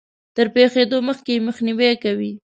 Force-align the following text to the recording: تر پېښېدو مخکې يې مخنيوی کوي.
تر 0.35 0.47
پېښېدو 0.55 0.97
مخکې 1.09 1.31
يې 1.35 1.43
مخنيوی 1.47 1.91
کوي. 2.03 2.31